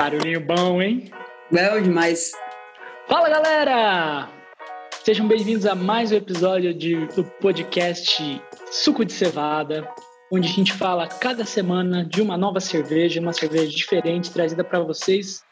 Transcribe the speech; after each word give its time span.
Barulhinho 0.00 0.40
bom, 0.40 0.80
hein? 0.80 1.10
Bom 1.52 1.82
demais. 1.82 2.32
Fala, 3.06 3.28
galera! 3.28 4.30
Sejam 5.04 5.28
bem-vindos 5.28 5.66
a 5.66 5.74
mais 5.74 6.10
um 6.10 6.14
episódio 6.14 6.72
de, 6.72 7.04
do 7.08 7.22
podcast 7.22 8.42
Suco 8.70 9.04
de 9.04 9.12
Cevada, 9.12 9.86
onde 10.32 10.48
a 10.48 10.50
gente 10.50 10.72
fala 10.72 11.06
cada 11.06 11.44
semana 11.44 12.02
de 12.02 12.22
uma 12.22 12.38
nova 12.38 12.60
cerveja, 12.60 13.20
uma 13.20 13.34
cerveja 13.34 13.70
diferente 13.70 14.30
trazida 14.30 14.64
para 14.64 14.80
vocês 14.80 15.42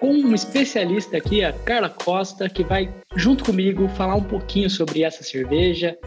com 0.00 0.10
um 0.10 0.34
especialista 0.34 1.18
aqui, 1.18 1.44
a 1.44 1.52
Carla 1.52 1.90
Costa, 1.90 2.48
que 2.48 2.64
vai 2.64 2.90
junto 3.14 3.44
comigo 3.44 3.90
falar 3.90 4.14
um 4.14 4.24
pouquinho 4.24 4.70
sobre 4.70 5.02
essa 5.02 5.22
cerveja, 5.22 5.98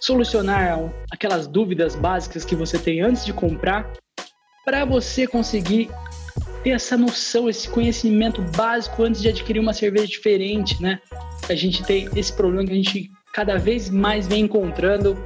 solucionar 0.00 0.78
aquelas 1.12 1.46
dúvidas 1.46 1.94
básicas 1.94 2.42
que 2.42 2.56
você 2.56 2.78
tem 2.78 3.02
antes 3.02 3.22
de 3.22 3.34
comprar, 3.34 3.92
para 4.64 4.86
você 4.86 5.26
conseguir 5.26 5.90
ter 6.62 6.70
essa 6.70 6.96
noção, 6.96 7.48
esse 7.48 7.68
conhecimento 7.68 8.42
básico 8.56 9.02
antes 9.02 9.20
de 9.20 9.28
adquirir 9.28 9.60
uma 9.60 9.72
cerveja 9.72 10.06
diferente, 10.06 10.80
né? 10.80 11.00
A 11.48 11.54
gente 11.54 11.82
tem 11.84 12.08
esse 12.14 12.32
problema 12.32 12.66
que 12.66 12.72
a 12.72 12.76
gente 12.76 13.10
cada 13.32 13.56
vez 13.56 13.88
mais 13.88 14.26
vem 14.26 14.44
encontrando, 14.44 15.16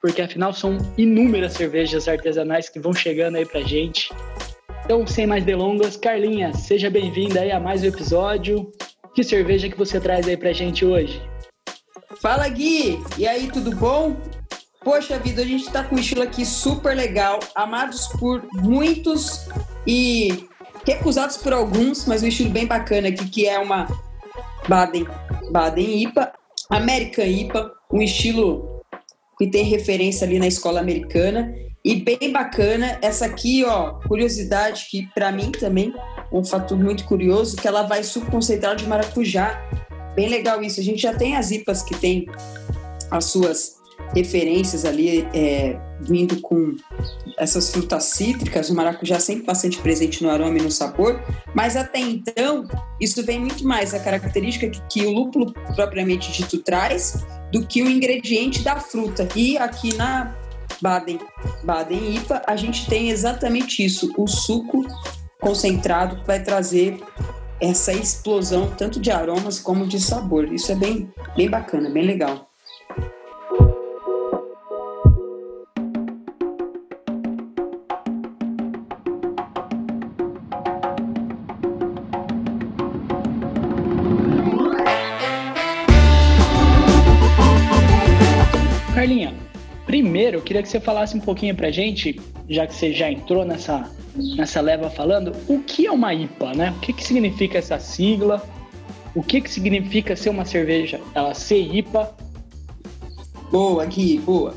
porque 0.00 0.22
afinal 0.22 0.52
são 0.52 0.78
inúmeras 0.96 1.54
cervejas 1.54 2.06
artesanais 2.06 2.68
que 2.68 2.78
vão 2.78 2.92
chegando 2.92 3.36
aí 3.36 3.46
pra 3.46 3.62
gente. 3.62 4.10
Então, 4.84 5.06
sem 5.06 5.26
mais 5.26 5.44
delongas, 5.44 5.96
Carlinha, 5.96 6.52
seja 6.52 6.90
bem-vinda 6.90 7.40
aí 7.40 7.50
a 7.50 7.58
mais 7.58 7.82
um 7.82 7.86
episódio. 7.86 8.70
Que 9.14 9.24
cerveja 9.24 9.68
que 9.68 9.78
você 9.78 9.98
traz 9.98 10.28
aí 10.28 10.36
pra 10.36 10.52
gente 10.52 10.84
hoje? 10.84 11.22
Fala, 12.20 12.48
Gui! 12.48 12.98
E 13.16 13.26
aí, 13.26 13.50
tudo 13.50 13.74
bom? 13.74 14.16
Poxa 14.82 15.18
vida, 15.18 15.40
a 15.40 15.46
gente 15.46 15.70
tá 15.70 15.82
com 15.82 15.96
um 15.96 15.98
estilo 15.98 16.22
aqui 16.22 16.44
super 16.44 16.94
legal, 16.94 17.40
amados 17.54 18.08
por 18.18 18.46
muitos 18.52 19.48
e 19.86 20.46
recusados 20.84 21.36
por 21.36 21.52
alguns, 21.52 22.04
mas 22.06 22.22
um 22.22 22.26
estilo 22.26 22.50
bem 22.50 22.66
bacana 22.66 23.08
aqui, 23.08 23.28
que 23.28 23.46
é 23.46 23.58
uma 23.58 23.86
Baden, 24.68 25.06
Baden 25.50 26.02
IPA, 26.04 26.32
American 26.70 27.24
IPA, 27.24 27.72
um 27.92 28.02
estilo 28.02 28.82
que 29.38 29.48
tem 29.48 29.64
referência 29.64 30.26
ali 30.26 30.38
na 30.38 30.46
escola 30.46 30.80
americana 30.80 31.54
e 31.84 31.96
bem 31.96 32.32
bacana. 32.32 32.98
Essa 33.02 33.26
aqui, 33.26 33.64
ó, 33.64 33.94
curiosidade 34.06 34.86
que 34.90 35.06
para 35.14 35.30
mim 35.30 35.50
também 35.52 35.92
um 36.32 36.44
fato 36.44 36.76
muito 36.76 37.04
curioso, 37.04 37.56
que 37.56 37.68
ela 37.68 37.82
vai 37.82 38.02
suco 38.02 38.30
concentrado 38.30 38.76
de 38.76 38.88
maracujá. 38.88 39.60
Bem 40.14 40.28
legal 40.28 40.62
isso. 40.62 40.80
A 40.80 40.82
gente 40.82 41.02
já 41.02 41.14
tem 41.14 41.36
as 41.36 41.50
IPAs 41.50 41.82
que 41.82 41.94
tem 41.94 42.26
as 43.10 43.26
suas 43.26 43.76
referências 44.14 44.84
ali 44.84 45.26
é, 45.34 45.76
vindo 46.00 46.40
com 46.40 46.76
essas 47.38 47.70
frutas 47.70 48.04
cítricas, 48.04 48.70
o 48.70 48.74
maracujá 48.74 49.18
sempre 49.18 49.44
bastante 49.44 49.78
presente 49.78 50.22
no 50.22 50.30
aroma 50.30 50.58
e 50.58 50.62
no 50.62 50.70
sabor, 50.70 51.20
mas 51.54 51.76
até 51.76 51.98
então 51.98 52.66
isso 53.00 53.22
vem 53.24 53.40
muito 53.40 53.66
mais 53.66 53.92
a 53.92 53.98
característica 53.98 54.68
que, 54.68 54.80
que 54.88 55.06
o 55.06 55.10
lúpulo 55.10 55.52
propriamente 55.74 56.32
dito 56.32 56.58
traz 56.58 57.24
do 57.52 57.66
que 57.66 57.82
o 57.82 57.90
ingrediente 57.90 58.62
da 58.62 58.76
fruta. 58.78 59.28
E 59.34 59.58
aqui 59.58 59.94
na 59.94 60.36
Baden, 60.80 61.18
Baden 61.62 62.16
IPA 62.16 62.42
a 62.46 62.56
gente 62.56 62.86
tem 62.86 63.10
exatamente 63.10 63.84
isso, 63.84 64.12
o 64.16 64.26
suco 64.26 64.84
concentrado 65.40 66.20
que 66.20 66.26
vai 66.26 66.42
trazer 66.42 66.98
essa 67.60 67.92
explosão 67.92 68.70
tanto 68.76 69.00
de 69.00 69.10
aromas 69.10 69.58
como 69.58 69.86
de 69.86 70.00
sabor. 70.00 70.52
Isso 70.52 70.72
é 70.72 70.74
bem, 70.74 71.10
bem 71.36 71.48
bacana, 71.48 71.88
bem 71.88 72.04
legal. 72.04 72.50
Carlinha, 88.94 89.34
primeiro 89.84 90.36
eu 90.36 90.40
queria 90.42 90.62
que 90.62 90.68
você 90.68 90.78
falasse 90.78 91.16
um 91.16 91.20
pouquinho 91.20 91.52
pra 91.52 91.68
gente, 91.68 92.20
já 92.48 92.64
que 92.64 92.72
você 92.72 92.92
já 92.92 93.10
entrou 93.10 93.44
nessa, 93.44 93.90
nessa 94.14 94.60
leva 94.60 94.88
falando, 94.88 95.32
o 95.48 95.58
que 95.58 95.84
é 95.84 95.90
uma 95.90 96.14
IPA, 96.14 96.54
né? 96.54 96.74
O 96.76 96.80
que, 96.80 96.92
que 96.92 97.02
significa 97.02 97.58
essa 97.58 97.76
sigla? 97.80 98.40
O 99.12 99.20
que, 99.20 99.40
que 99.40 99.50
significa 99.50 100.14
ser 100.14 100.30
uma 100.30 100.44
cerveja, 100.44 101.00
ela 101.12 101.34
ser 101.34 101.58
IPA? 101.58 102.14
Boa, 103.50 103.84
Gui, 103.84 104.18
boa. 104.20 104.54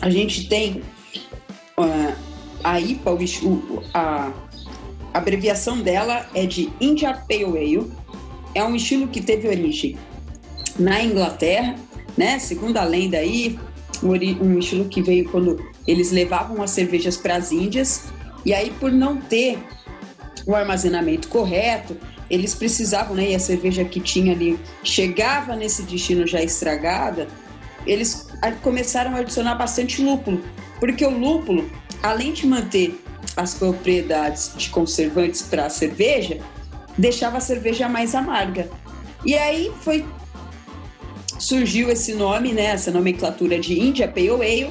A 0.00 0.08
gente 0.08 0.48
tem 0.48 0.82
uh, 1.78 2.14
a 2.64 2.80
IPA, 2.80 3.10
o, 3.12 3.82
a, 3.92 4.32
a 5.12 5.18
abreviação 5.18 5.78
dela 5.82 6.26
é 6.34 6.46
de 6.46 6.72
India 6.80 7.12
Pale 7.12 7.44
Ale. 7.44 7.92
É 8.54 8.64
um 8.64 8.74
estilo 8.74 9.06
que 9.06 9.20
teve 9.20 9.48
origem 9.48 9.98
na 10.78 11.02
Inglaterra 11.04 11.76
né? 12.16 12.38
Segundo 12.38 12.76
a 12.76 12.84
lenda 12.84 13.18
aí, 13.18 13.58
um 14.02 14.58
estilo 14.58 14.86
que 14.86 15.02
veio 15.02 15.28
quando 15.28 15.62
eles 15.86 16.10
levavam 16.10 16.62
as 16.62 16.70
cervejas 16.70 17.16
para 17.16 17.36
as 17.36 17.52
Índias 17.52 18.04
e 18.44 18.54
aí 18.54 18.70
por 18.80 18.90
não 18.90 19.18
ter 19.18 19.58
o 20.46 20.54
armazenamento 20.54 21.28
correto, 21.28 21.96
eles 22.30 22.54
precisavam, 22.54 23.14
né? 23.14 23.30
E 23.30 23.34
a 23.34 23.38
cerveja 23.38 23.84
que 23.84 24.00
tinha 24.00 24.32
ali 24.32 24.58
chegava 24.82 25.54
nesse 25.54 25.82
destino 25.82 26.26
já 26.26 26.42
estragada, 26.42 27.28
eles 27.86 28.28
começaram 28.62 29.14
a 29.14 29.18
adicionar 29.18 29.54
bastante 29.56 30.02
lúpulo, 30.02 30.42
porque 30.78 31.04
o 31.04 31.10
lúpulo, 31.10 31.70
além 32.02 32.32
de 32.32 32.46
manter 32.46 33.02
as 33.36 33.54
propriedades 33.54 34.52
de 34.56 34.70
conservantes 34.70 35.42
para 35.42 35.66
a 35.66 35.70
cerveja, 35.70 36.38
deixava 36.96 37.38
a 37.38 37.40
cerveja 37.40 37.88
mais 37.88 38.14
amarga. 38.14 38.70
E 39.24 39.34
aí 39.34 39.70
foi 39.80 40.04
surgiu 41.40 41.90
esse 41.90 42.14
nome, 42.14 42.52
né, 42.52 42.66
essa 42.66 42.90
nomenclatura 42.90 43.58
de 43.58 43.80
India 43.80 44.06
Pale 44.06 44.30
Ale, 44.30 44.70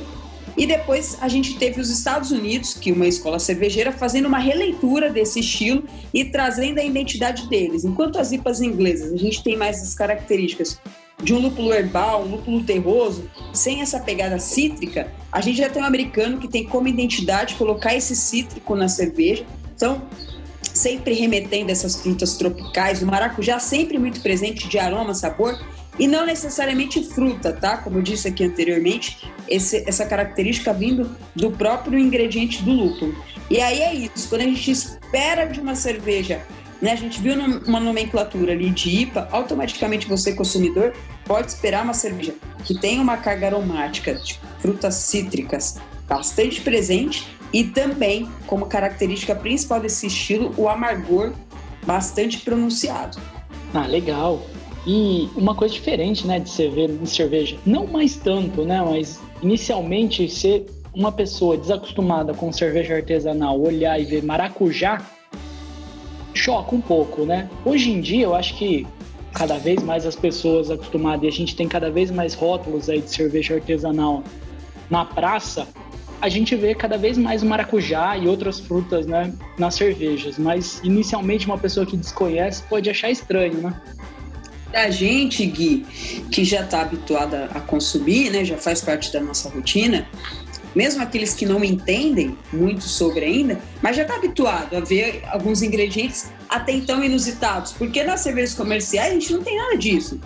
e 0.55 0.65
depois 0.65 1.17
a 1.21 1.27
gente 1.27 1.57
teve 1.57 1.79
os 1.81 1.89
Estados 1.89 2.31
Unidos, 2.31 2.73
que 2.73 2.91
uma 2.91 3.07
escola 3.07 3.39
cervejeira, 3.39 3.91
fazendo 3.91 4.27
uma 4.27 4.39
releitura 4.39 5.09
desse 5.09 5.39
estilo 5.39 5.83
e 6.13 6.25
trazendo 6.25 6.79
a 6.79 6.83
identidade 6.83 7.47
deles. 7.47 7.85
Enquanto 7.85 8.19
as 8.19 8.31
IPAs 8.31 8.61
inglesas, 8.61 9.13
a 9.13 9.17
gente 9.17 9.43
tem 9.43 9.57
mais 9.57 9.81
as 9.81 9.95
características 9.95 10.79
de 11.23 11.33
um 11.33 11.39
lúpulo 11.39 11.73
herbal, 11.73 12.23
um 12.23 12.31
lúpulo 12.31 12.63
terroso, 12.63 13.29
sem 13.53 13.81
essa 13.81 13.99
pegada 13.99 14.39
cítrica, 14.39 15.11
a 15.31 15.41
gente 15.41 15.57
já 15.57 15.69
tem 15.69 15.81
um 15.81 15.85
americano 15.85 16.37
que 16.37 16.47
tem 16.47 16.65
como 16.65 16.87
identidade 16.87 17.55
colocar 17.55 17.95
esse 17.95 18.15
cítrico 18.15 18.75
na 18.75 18.87
cerveja. 18.87 19.45
Então, 19.75 20.01
sempre 20.61 21.13
remetendo 21.13 21.71
essas 21.71 21.95
frutas 21.95 22.37
tropicais, 22.37 23.01
o 23.01 23.05
maracujá 23.05 23.59
sempre 23.59 23.97
muito 23.97 24.21
presente 24.21 24.67
de 24.67 24.79
aroma, 24.79 25.13
sabor, 25.13 25.59
e 25.99 26.07
não 26.07 26.25
necessariamente 26.25 27.03
fruta, 27.03 27.51
tá? 27.51 27.77
Como 27.77 27.97
eu 27.97 28.01
disse 28.01 28.27
aqui 28.29 28.45
anteriormente, 28.45 29.29
esse, 29.47 29.83
essa 29.85 30.05
característica 30.05 30.73
vindo 30.73 31.15
do 31.35 31.51
próprio 31.51 31.99
ingrediente 31.99 32.63
do 32.63 32.71
lúpulo. 32.71 33.13
E 33.49 33.59
aí 33.59 33.81
é 33.81 33.93
isso, 33.93 34.29
quando 34.29 34.41
a 34.41 34.45
gente 34.45 34.71
espera 34.71 35.45
de 35.45 35.59
uma 35.59 35.75
cerveja, 35.75 36.41
né, 36.81 36.93
a 36.93 36.95
gente 36.95 37.19
viu 37.19 37.33
uma 37.65 37.79
nomenclatura 37.79 38.53
ali 38.53 38.69
de 38.69 39.01
IPA, 39.01 39.27
automaticamente 39.31 40.07
você, 40.07 40.33
consumidor, 40.33 40.93
pode 41.25 41.51
esperar 41.51 41.83
uma 41.83 41.93
cerveja 41.93 42.33
que 42.63 42.79
tem 42.79 42.99
uma 42.99 43.17
carga 43.17 43.47
aromática 43.47 44.13
de 44.15 44.39
frutas 44.59 44.95
cítricas 44.95 45.77
bastante 46.07 46.61
presente 46.61 47.27
e 47.51 47.63
também, 47.63 48.29
como 48.47 48.67
característica 48.67 49.35
principal 49.35 49.79
desse 49.79 50.07
estilo, 50.07 50.53
o 50.57 50.69
amargor 50.69 51.33
bastante 51.85 52.39
pronunciado. 52.39 53.17
Ah, 53.73 53.85
legal. 53.85 54.45
E 54.91 55.29
uma 55.35 55.53
coisa 55.53 55.71
diferente, 55.71 56.25
né, 56.25 56.39
de 56.39 56.49
você 56.49 56.67
ver 56.67 56.89
em 56.89 57.05
cerveja, 57.05 57.55
não 57.63 57.85
mais 57.85 58.15
tanto, 58.15 58.65
né, 58.65 58.81
mas 58.81 59.21
inicialmente 59.39 60.27
ser 60.27 60.65
uma 60.91 61.11
pessoa 61.11 61.55
desacostumada 61.55 62.33
com 62.33 62.51
cerveja 62.51 62.95
artesanal 62.95 63.61
olhar 63.61 64.01
e 64.01 64.05
ver 64.05 64.23
maracujá 64.23 64.99
choca 66.33 66.73
um 66.73 66.81
pouco, 66.81 67.23
né? 67.23 67.47
Hoje 67.63 67.91
em 67.91 68.01
dia 68.01 68.23
eu 68.23 68.33
acho 68.33 68.57
que 68.57 68.87
cada 69.31 69.59
vez 69.59 69.83
mais 69.83 70.07
as 70.07 70.15
pessoas 70.15 70.71
acostumadas 70.71 71.23
e 71.23 71.27
a 71.27 71.31
gente 71.31 71.55
tem 71.55 71.67
cada 71.67 71.91
vez 71.91 72.09
mais 72.09 72.33
rótulos 72.33 72.89
aí 72.89 72.99
de 72.99 73.11
cerveja 73.11 73.53
artesanal 73.53 74.23
na 74.89 75.05
praça, 75.05 75.67
a 76.19 76.29
gente 76.29 76.55
vê 76.55 76.73
cada 76.73 76.97
vez 76.97 77.15
mais 77.15 77.43
maracujá 77.43 78.17
e 78.17 78.27
outras 78.27 78.59
frutas, 78.59 79.05
né, 79.05 79.31
nas 79.55 79.75
cervejas, 79.75 80.39
mas 80.39 80.81
inicialmente 80.83 81.45
uma 81.45 81.59
pessoa 81.59 81.85
que 81.85 81.95
desconhece 81.95 82.63
pode 82.63 82.89
achar 82.89 83.11
estranho, 83.11 83.61
né? 83.61 83.79
A 84.73 84.89
gente, 84.89 85.45
Gui, 85.45 85.85
que 86.31 86.43
já 86.43 86.61
está 86.61 86.81
habituada 86.81 87.49
a 87.53 87.59
consumir, 87.59 88.29
né, 88.29 88.45
já 88.45 88.57
faz 88.57 88.81
parte 88.81 89.11
da 89.11 89.19
nossa 89.19 89.49
rotina, 89.49 90.07
mesmo 90.75 91.01
aqueles 91.01 91.33
que 91.33 91.45
não 91.45 91.63
entendem 91.63 92.37
muito 92.53 92.83
sobre 92.83 93.25
ainda, 93.25 93.59
mas 93.81 93.95
já 93.95 94.03
está 94.03 94.15
habituado 94.15 94.75
a 94.75 94.79
ver 94.79 95.23
alguns 95.31 95.61
ingredientes 95.61 96.31
até 96.47 96.71
então 96.71 97.03
inusitados, 97.03 97.71
porque 97.73 98.03
nas 98.03 98.21
cervejas 98.21 98.53
comerciais 98.53 99.11
a 99.11 99.13
gente 99.13 99.33
não 99.33 99.43
tem 99.43 99.57
nada 99.57 99.77
disso. 99.77 100.19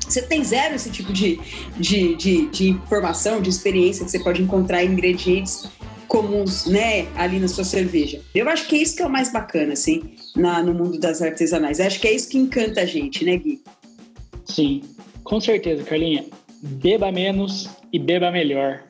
Você 0.00 0.22
tem 0.22 0.42
zero 0.44 0.74
esse 0.74 0.90
tipo 0.90 1.12
de, 1.12 1.40
de, 1.76 2.14
de, 2.14 2.46
de 2.48 2.68
informação, 2.70 3.40
de 3.40 3.50
experiência 3.50 4.04
que 4.04 4.10
você 4.10 4.20
pode 4.20 4.40
encontrar 4.40 4.84
em 4.84 4.92
ingredientes 4.92 5.68
comuns, 6.06 6.66
né, 6.66 7.08
ali 7.16 7.40
na 7.40 7.48
sua 7.48 7.64
cerveja. 7.64 8.20
Eu 8.32 8.48
acho 8.48 8.68
que 8.68 8.76
é 8.76 8.78
isso 8.78 8.96
que 8.96 9.02
é 9.02 9.06
o 9.06 9.10
mais 9.10 9.32
bacana, 9.32 9.72
assim, 9.72 10.14
na, 10.36 10.62
no 10.62 10.72
mundo 10.72 10.98
das 10.98 11.20
artesanais. 11.20 11.80
Eu 11.80 11.86
acho 11.86 12.00
que 12.00 12.06
é 12.06 12.12
isso 12.12 12.28
que 12.28 12.38
encanta 12.38 12.82
a 12.82 12.86
gente, 12.86 13.24
né, 13.24 13.36
Gui? 13.36 13.60
Sim, 14.46 14.82
com 15.24 15.40
certeza, 15.40 15.82
Carlinha. 15.82 16.24
Beba 16.62 17.12
menos 17.12 17.68
e 17.92 17.98
beba 17.98 18.30
melhor. 18.30 18.82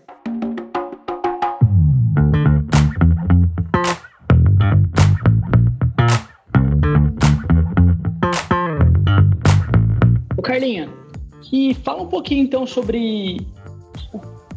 O 10.36 10.42
Carlinha, 10.42 10.88
e 11.52 11.74
fala 11.74 12.02
um 12.02 12.08
pouquinho 12.08 12.42
então 12.42 12.66
sobre 12.66 13.38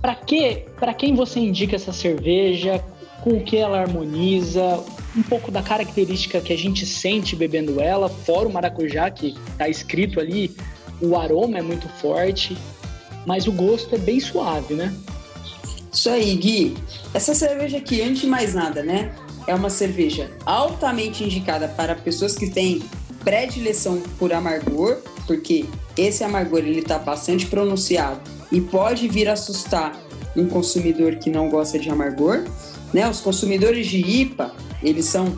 para 0.01 0.16
que, 0.16 0.66
para 0.80 0.94
quem 0.94 1.16
você 1.16 1.40
indica 1.40 1.75
essa 1.75 1.92
cerveja, 1.92 2.84
com 3.24 3.31
o 3.31 3.44
que 3.44 3.57
ela 3.57 3.80
harmoniza, 3.80 4.84
um 5.16 5.24
pouco 5.24 5.51
da 5.51 5.62
característica 5.62 6.40
que 6.40 6.54
a 6.54 6.57
gente 6.57 6.86
sente 6.86 7.36
bebendo 7.36 7.81
ela, 7.81 8.07
fora 8.07 8.48
o 8.48 8.54
maracujá 8.54 9.10
que 9.10 9.36
está 9.51 9.68
escrito 9.68 10.19
ali, 10.19 10.56
o 11.01 11.16
aroma 11.16 11.57
é 11.57 11.62
muito 11.62 11.88
forte, 11.88 12.57
mas 13.25 13.48
o 13.48 13.51
gosto 13.51 13.96
é 13.96 13.98
bem 13.98 14.19
suave, 14.19 14.74
né? 14.74 14.94
Isso 15.92 16.10
aí, 16.10 16.36
Gui. 16.36 16.78
Essa 17.13 17.34
cerveja 17.34 17.78
aqui, 17.78 18.01
antes 18.01 18.22
de 18.22 18.28
mais 18.28 18.54
nada, 18.54 18.84
né? 18.84 19.13
É 19.48 19.56
uma 19.56 19.69
cerveja 19.69 20.30
altamente 20.46 21.24
indicada 21.24 21.68
para 21.68 21.96
pessoas 21.96 22.36
que 22.36 22.50
têm 22.50 22.84
predileção 23.24 24.01
por 24.18 24.31
amargor, 24.31 24.98
porque 25.25 25.66
esse 25.98 26.24
amargor 26.24 26.60
ele 26.60 26.80
está 26.80 27.00
bastante 27.00 27.48
pronunciado 27.48 28.22
e 28.51 28.62
pode 28.62 29.07
vir 29.07 29.28
assustar 29.28 30.00
um 30.36 30.48
consumidor 30.48 31.16
que 31.16 31.30
não 31.30 31.50
gosta 31.50 31.80
de 31.80 31.90
amargor. 31.90 32.46
Né? 32.94 33.07
Os 33.10 33.19
consumidores 33.19 33.88
de 33.88 33.98
IPA, 33.98 34.54
eles 34.81 35.06
são, 35.06 35.38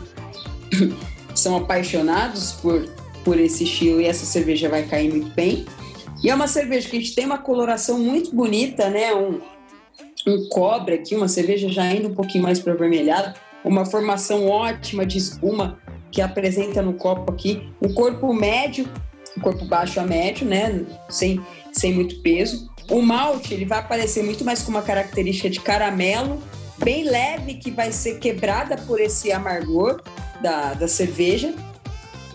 são 1.34 1.56
apaixonados 1.56 2.52
por, 2.52 2.88
por 3.24 3.38
esse 3.38 3.64
estilo 3.64 4.00
e 4.00 4.06
essa 4.06 4.24
cerveja 4.24 4.68
vai 4.68 4.84
cair 4.84 5.10
muito 5.10 5.34
bem. 5.34 5.64
E 6.22 6.30
é 6.30 6.34
uma 6.34 6.46
cerveja 6.46 6.88
que 6.88 6.96
a 6.96 7.00
gente 7.00 7.14
tem 7.14 7.26
uma 7.26 7.38
coloração 7.38 7.98
muito 7.98 8.34
bonita, 8.34 8.88
né? 8.88 9.14
Um, 9.14 9.40
um 10.26 10.48
cobre 10.48 10.94
aqui, 10.94 11.16
uma 11.16 11.28
cerveja 11.28 11.68
já 11.68 11.84
indo 11.92 12.08
um 12.08 12.14
pouquinho 12.14 12.44
mais 12.44 12.60
para 12.60 12.72
avermelhado, 12.72 13.34
uma 13.64 13.84
formação 13.84 14.48
ótima 14.48 15.04
de 15.04 15.18
espuma 15.18 15.78
que 16.10 16.20
apresenta 16.20 16.82
no 16.82 16.92
copo 16.94 17.32
aqui, 17.32 17.68
um 17.80 17.92
corpo 17.92 18.32
médio, 18.32 18.88
um 19.36 19.40
corpo 19.40 19.64
baixo 19.64 19.98
a 19.98 20.04
médio, 20.04 20.46
né? 20.46 20.84
Sem, 21.08 21.40
sem 21.72 21.92
muito 21.92 22.20
peso. 22.20 22.70
O 22.90 23.00
malte 23.00 23.54
ele 23.54 23.64
vai 23.64 23.78
aparecer 23.78 24.22
muito 24.22 24.44
mais 24.44 24.62
com 24.62 24.70
uma 24.70 24.82
característica 24.82 25.48
de 25.48 25.60
caramelo, 25.60 26.42
bem 26.78 27.04
leve, 27.04 27.54
que 27.54 27.70
vai 27.70 27.90
ser 27.90 28.18
quebrada 28.18 28.76
por 28.76 29.00
esse 29.00 29.32
amargor 29.32 30.02
da, 30.40 30.74
da 30.74 30.86
cerveja. 30.86 31.54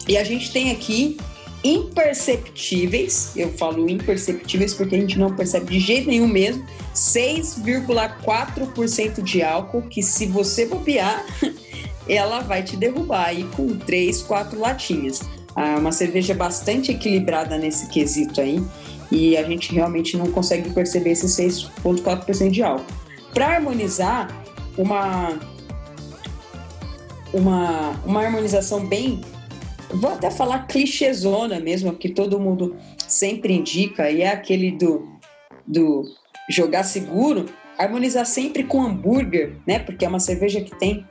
E 0.07 0.17
a 0.17 0.23
gente 0.23 0.51
tem 0.51 0.71
aqui 0.71 1.17
imperceptíveis, 1.63 3.31
eu 3.35 3.51
falo 3.53 3.87
imperceptíveis 3.89 4.73
porque 4.73 4.95
a 4.95 4.99
gente 4.99 5.19
não 5.19 5.35
percebe 5.35 5.71
de 5.71 5.79
jeito 5.79 6.07
nenhum 6.07 6.27
mesmo, 6.27 6.65
6,4% 6.95 9.21
de 9.21 9.43
álcool, 9.43 9.83
que 9.83 10.01
se 10.01 10.25
você 10.27 10.65
bobear, 10.65 11.25
ela 12.07 12.39
vai 12.39 12.63
te 12.63 12.77
derrubar 12.77 13.27
aí 13.27 13.43
com 13.55 13.77
3, 13.77 14.21
4 14.21 14.59
latinhas. 14.59 15.21
Ah, 15.55 15.77
uma 15.79 15.91
cerveja 15.91 16.33
bastante 16.35 16.91
equilibrada 16.91 17.57
nesse 17.57 17.87
quesito 17.87 18.39
aí 18.39 18.63
e 19.11 19.35
a 19.35 19.43
gente 19.43 19.73
realmente 19.73 20.15
não 20.15 20.31
consegue 20.31 20.69
perceber 20.69 21.09
esse 21.11 21.25
6,4% 21.25 22.51
de 22.51 22.61
álcool. 22.61 22.85
Para 23.33 23.55
harmonizar, 23.55 24.27
uma, 24.77 25.39
uma, 27.33 27.99
uma 28.05 28.23
harmonização 28.23 28.85
bem, 28.85 29.21
vou 29.89 30.11
até 30.11 30.29
falar 30.29 30.67
clichêzona 30.67 31.59
mesmo, 31.59 31.93
que 31.93 32.09
todo 32.09 32.39
mundo 32.39 32.75
sempre 33.07 33.53
indica, 33.53 34.09
e 34.09 34.21
é 34.21 34.29
aquele 34.29 34.71
do, 34.71 35.07
do 35.65 36.03
jogar 36.49 36.83
seguro, 36.83 37.45
harmonizar 37.77 38.25
sempre 38.25 38.63
com 38.63 38.81
hambúrguer, 38.81 39.55
né? 39.65 39.79
Porque 39.79 40.05
é 40.05 40.07
uma 40.07 40.19
cerveja 40.19 40.61
que 40.61 40.75
tem 40.75 41.05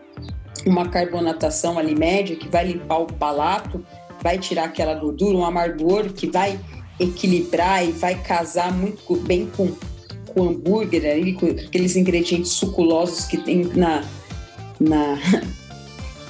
uma 0.66 0.88
carbonatação 0.88 1.78
ali 1.78 1.94
média, 1.94 2.36
que 2.36 2.48
vai 2.48 2.66
limpar 2.66 2.98
o 2.98 3.06
palato, 3.06 3.84
vai 4.22 4.38
tirar 4.38 4.64
aquela 4.64 4.94
gordura, 4.94 5.36
um 5.36 5.44
amargor 5.44 6.12
que 6.12 6.26
vai 6.26 6.58
equilibrar 6.98 7.86
e 7.86 7.92
vai 7.92 8.20
casar 8.22 8.72
muito 8.72 9.16
bem 9.16 9.46
com, 9.56 9.70
o 10.36 10.42
hambúrguer 10.42 11.10
ali, 11.10 11.32
com 11.32 11.46
aqueles 11.46 11.96
ingredientes 11.96 12.52
suculosos 12.52 13.24
que 13.24 13.38
tem 13.38 13.64
na, 13.64 14.04
na 14.78 15.18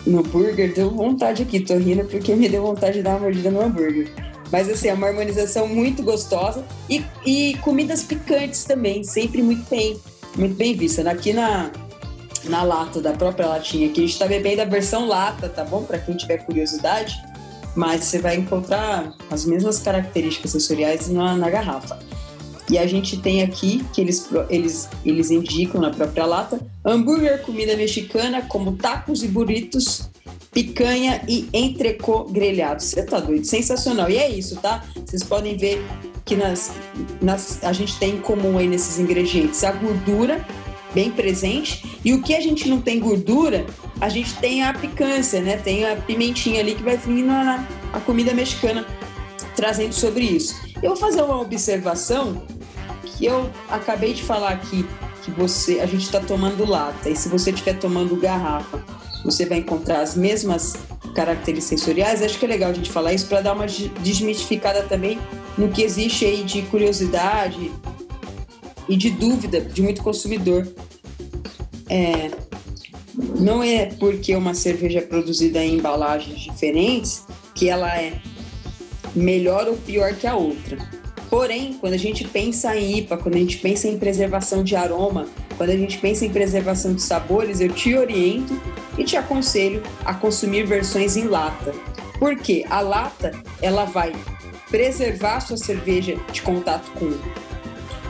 no 0.06 0.20
hambúrguer. 0.20 0.72
Deu 0.74 0.90
vontade 0.90 1.42
aqui, 1.42 1.60
tô 1.60 1.76
rindo 1.76 2.04
porque 2.04 2.34
me 2.34 2.48
deu 2.48 2.62
vontade 2.62 2.98
de 2.98 3.02
dar 3.02 3.10
uma 3.10 3.20
mordida 3.20 3.50
no 3.50 3.60
hambúrguer. 3.60 4.10
Mas 4.50 4.68
assim, 4.68 4.88
é 4.88 4.94
uma 4.94 5.08
harmonização 5.08 5.66
muito 5.66 6.02
gostosa 6.02 6.64
e, 6.88 7.04
e 7.24 7.56
comidas 7.62 8.02
picantes 8.02 8.64
também, 8.64 9.02
sempre 9.02 9.42
muito 9.42 9.68
bem, 9.68 9.98
muito 10.36 10.54
bem 10.54 10.74
vista. 10.76 11.08
Aqui 11.10 11.32
na, 11.32 11.70
na 12.44 12.62
lata 12.62 13.00
da 13.00 13.12
própria 13.12 13.48
latinha, 13.48 13.88
aqui 13.88 14.04
a 14.04 14.06
gente 14.06 14.18
tá 14.18 14.26
bebendo 14.26 14.62
a 14.62 14.64
versão 14.64 15.06
lata, 15.08 15.48
tá 15.48 15.64
bom? 15.64 15.82
Para 15.82 15.98
quem 15.98 16.16
tiver 16.16 16.38
curiosidade 16.38 17.16
mas 17.76 18.04
você 18.04 18.18
vai 18.18 18.36
encontrar 18.36 19.14
as 19.30 19.44
mesmas 19.44 19.78
características 19.78 20.50
sensoriais 20.50 21.08
na, 21.08 21.36
na 21.36 21.50
garrafa. 21.50 21.98
E 22.68 22.78
a 22.78 22.86
gente 22.86 23.18
tem 23.18 23.42
aqui 23.42 23.84
que 23.92 24.00
eles, 24.00 24.28
eles, 24.50 24.88
eles 25.04 25.30
indicam 25.30 25.80
na 25.80 25.90
própria 25.90 26.26
lata 26.26 26.60
hambúrguer, 26.84 27.42
comida 27.42 27.76
mexicana, 27.76 28.42
como 28.42 28.72
tacos 28.72 29.22
e 29.22 29.28
burritos, 29.28 30.08
picanha 30.52 31.22
e 31.28 31.48
entrecô 31.52 32.24
grelhado. 32.24 32.82
Você 32.82 33.02
tá 33.04 33.20
doido? 33.20 33.44
Sensacional. 33.44 34.10
E 34.10 34.16
é 34.16 34.28
isso, 34.28 34.56
tá? 34.56 34.84
Vocês 35.04 35.22
podem 35.22 35.56
ver 35.56 35.84
que 36.24 36.34
nas, 36.34 36.72
nas, 37.20 37.62
a 37.62 37.72
gente 37.72 37.96
tem 37.98 38.14
em 38.16 38.20
comum 38.20 38.58
aí 38.58 38.66
nesses 38.66 38.98
ingredientes 38.98 39.62
a 39.62 39.70
gordura 39.72 40.44
bem 40.92 41.10
presente. 41.10 41.98
E 42.04 42.14
o 42.14 42.22
que 42.22 42.34
a 42.34 42.40
gente 42.40 42.68
não 42.68 42.80
tem 42.80 42.98
gordura, 42.98 43.66
a 44.00 44.08
gente 44.08 44.34
tem 44.36 44.62
a 44.62 44.72
picância, 44.72 45.40
né? 45.42 45.58
Tem 45.58 45.84
a 45.84 45.94
pimentinha 45.94 46.60
ali 46.60 46.74
que 46.74 46.82
vai 46.82 46.96
vir 46.96 47.22
na, 47.22 47.68
na 47.92 48.00
comida 48.00 48.32
mexicana, 48.32 48.86
trazendo 49.54 49.92
sobre 49.92 50.24
isso. 50.24 50.56
Eu 50.82 50.90
vou 50.90 50.96
fazer 50.96 51.22
uma 51.22 51.40
observação 51.40 52.42
que 53.16 53.26
eu 53.26 53.50
acabei 53.68 54.12
de 54.12 54.22
falar 54.22 54.50
aqui, 54.50 54.86
que 55.24 55.30
você, 55.30 55.80
a 55.80 55.86
gente 55.86 56.04
está 56.04 56.20
tomando 56.20 56.64
lata, 56.64 57.08
e 57.08 57.16
se 57.16 57.28
você 57.28 57.50
estiver 57.50 57.78
tomando 57.78 58.14
garrafa, 58.16 58.84
você 59.24 59.44
vai 59.44 59.58
encontrar 59.58 60.00
as 60.00 60.14
mesmas 60.14 60.76
características 61.14 61.80
sensoriais. 61.80 62.22
Acho 62.22 62.38
que 62.38 62.44
é 62.44 62.48
legal 62.48 62.70
a 62.70 62.74
gente 62.74 62.90
falar 62.90 63.12
isso 63.12 63.26
para 63.26 63.40
dar 63.40 63.54
uma 63.54 63.66
desmistificada 63.66 64.82
também 64.82 65.18
no 65.56 65.68
que 65.68 65.82
existe 65.82 66.24
aí 66.24 66.44
de 66.44 66.62
curiosidade 66.62 67.72
e 68.88 68.96
de 68.96 69.10
dúvida 69.10 69.60
de 69.60 69.82
muito 69.82 70.02
consumidor. 70.02 70.68
É, 71.88 72.30
não 73.40 73.62
é 73.62 73.86
porque 73.86 74.36
uma 74.36 74.54
cerveja 74.54 74.98
é 74.98 75.02
produzida 75.02 75.64
em 75.64 75.76
embalagens 75.76 76.40
diferentes 76.40 77.24
que 77.54 77.68
ela 77.68 77.88
é 77.98 78.20
melhor 79.14 79.66
ou 79.66 79.76
pior 79.76 80.14
que 80.14 80.26
a 80.26 80.36
outra. 80.36 80.78
Porém, 81.28 81.74
quando 81.80 81.94
a 81.94 81.98
gente 81.98 82.24
pensa 82.24 82.76
em 82.76 82.98
IPA, 82.98 83.16
quando 83.16 83.34
a 83.34 83.38
gente 83.38 83.58
pensa 83.58 83.88
em 83.88 83.98
preservação 83.98 84.62
de 84.62 84.76
aroma, 84.76 85.26
quando 85.56 85.70
a 85.70 85.76
gente 85.76 85.98
pensa 85.98 86.24
em 86.24 86.30
preservação 86.30 86.94
de 86.94 87.02
sabores, 87.02 87.60
eu 87.60 87.68
te 87.68 87.94
oriento 87.94 88.58
e 88.96 89.04
te 89.04 89.16
aconselho 89.16 89.82
a 90.04 90.14
consumir 90.14 90.64
versões 90.66 91.16
em 91.16 91.24
lata. 91.24 91.72
Porque 92.18 92.64
a 92.70 92.80
lata, 92.80 93.32
ela 93.60 93.84
vai 93.84 94.14
preservar 94.70 95.36
a 95.36 95.40
sua 95.40 95.56
cerveja 95.56 96.16
de 96.32 96.42
contato 96.42 96.90
com, 96.92 97.10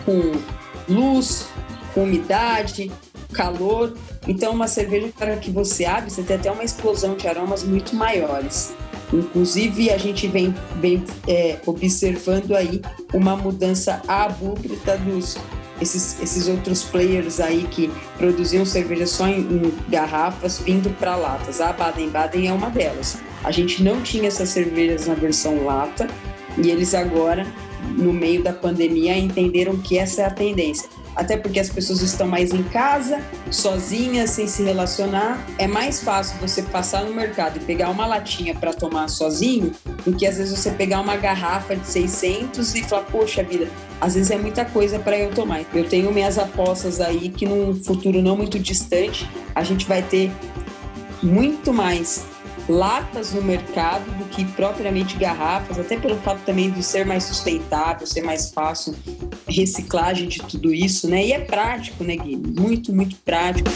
com 0.05 0.93
luz, 0.93 1.49
com 1.95 2.05
umidade, 2.05 2.91
calor. 3.33 3.95
Então, 4.29 4.53
uma 4.53 4.69
cerveja 4.69 5.11
para 5.17 5.37
que 5.37 5.51
você 5.51 5.85
abre, 5.85 6.11
você 6.11 6.23
tem 6.23 6.37
até 6.37 6.51
uma 6.51 6.65
explosão 6.65 7.15
de 7.15 7.27
aromas 7.27 7.63
muito 7.63 7.95
maiores. 7.95 8.75
Inclusive, 9.13 9.91
a 9.91 9.99
gente 9.99 10.27
vem, 10.27 10.55
vem 10.81 11.05
é, 11.29 11.59
observando 11.65 12.55
aí 12.55 12.81
uma 13.15 13.37
mudança 13.37 14.03
abrupta 14.09 14.97
dos 14.99 15.37
esses, 15.81 16.21
esses 16.23 16.49
outros 16.49 16.83
players 16.85 17.39
aí 17.39 17.67
que 17.71 17.91
produziam 18.17 18.65
cerveja 18.65 19.07
só 19.07 19.29
em, 19.29 19.41
em 19.41 19.75
garrafas 19.89 20.59
vindo 20.59 20.91
para 20.99 21.17
latas. 21.17 21.61
A 21.61 21.73
Baden-Baden 21.73 22.49
é 22.49 22.53
uma 22.53 22.71
delas. 22.71 23.19
A 23.45 23.51
gente 23.51 23.83
não 23.83 24.01
tinha 24.01 24.29
essas 24.29 24.49
cervejas 24.49 25.07
na 25.07 25.15
versão 25.15 25.65
lata 25.65 26.09
e 26.57 26.71
eles 26.71 26.95
agora, 26.95 27.47
no 27.97 28.13
meio 28.13 28.43
da 28.43 28.53
pandemia, 28.53 29.17
entenderam 29.17 29.77
que 29.77 29.99
essa 29.99 30.23
é 30.23 30.25
a 30.25 30.31
tendência 30.31 30.89
até 31.17 31.37
porque 31.37 31.59
as 31.59 31.71
pessoas 31.71 32.03
estão 32.03 32.29
mais 32.29 32.53
em 32.53 32.63
casa, 32.63 33.21
sozinhas, 33.51 34.31
sem 34.31 34.47
se 34.47 34.63
relacionar. 34.63 35.45
É 35.59 35.67
mais 35.67 36.03
fácil 36.03 36.39
você 36.39 36.63
passar 36.63 37.05
no 37.05 37.15
mercado 37.15 37.57
e 37.57 37.61
pegar 37.61 37.89
uma 37.89 38.07
latinha 38.07 38.55
para 38.55 38.75
tomar 38.75 39.09
sozinho 39.09 39.73
do 40.05 40.15
que 40.15 40.27
às 40.27 40.37
vezes 40.37 40.57
você 40.57 40.71
pegar 40.71 41.01
uma 41.01 41.17
garrafa 41.17 41.75
de 41.75 41.87
600 41.87 42.75
e 42.75 42.85
falar, 42.85 43.05
poxa 43.05 43.43
vida, 43.43 43.69
às 44.01 44.15
vezes 44.15 44.31
é 44.31 44.37
muita 44.37 44.65
coisa 44.67 44.99
para 44.99 45.19
eu 45.19 45.31
tomar. 45.31 45.65
Eu 45.73 45.89
tenho 45.89 46.13
minhas 46.13 46.39
apostas 46.39 47.01
aí 47.01 47.31
que 47.31 47.47
num 47.47 47.75
futuro 47.75 48.21
não 48.21 48.37
muito 48.37 48.59
distante 48.59 49.29
a 49.55 49.65
gente 49.65 49.87
vai 49.87 50.03
ter 50.03 50.31
muito 51.23 51.73
mais 51.73 52.27
latas 52.69 53.33
no 53.33 53.43
mercado 53.43 54.05
do 54.19 54.25
que 54.27 54.45
propriamente 54.45 55.17
garrafas, 55.17 55.79
até 55.79 55.97
pelo 55.97 56.17
fato 56.17 56.45
também 56.45 56.71
de 56.71 56.83
ser 56.83 57.07
mais 57.07 57.25
sustentável, 57.25 58.07
ser 58.07 58.23
mais 58.23 58.51
fácil 58.51 58.95
reciclagem 59.49 60.29
de 60.29 60.39
tudo 60.41 60.73
isso, 60.75 61.09
né? 61.09 61.27
E 61.27 61.33
é 61.33 61.39
prático, 61.39 62.03
né, 62.03 62.17
Gui? 62.17 62.37
Muito, 62.37 62.95
muito 62.95 63.17
prático. 63.17 63.71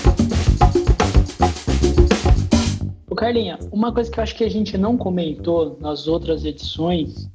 O 3.09 3.14
Carlinha, 3.14 3.59
uma 3.73 3.92
coisa 3.92 4.11
que 4.11 4.18
eu 4.18 4.23
acho 4.23 4.35
que 4.35 4.44
a 4.44 4.50
gente 4.50 4.76
não 4.78 4.97
comentou 4.97 5.76
nas 5.80 6.06
outras 6.06 6.44
edições, 6.44 7.28